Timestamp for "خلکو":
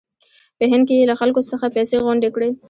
1.19-1.41